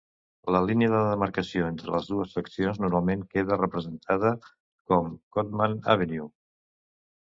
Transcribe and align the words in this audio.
La 0.53 0.61
línia 0.69 0.87
de 0.93 1.01
demarcació 1.09 1.67
entre 1.73 1.93
les 1.97 2.09
dues 2.15 2.33
seccions 2.39 2.81
normalment 2.87 3.29
queda 3.37 3.61
representada 3.63 4.35
com 4.43 5.17
Cottman 5.39 5.83
Avenue. 5.99 6.31